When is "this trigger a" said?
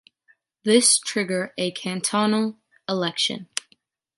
0.63-1.69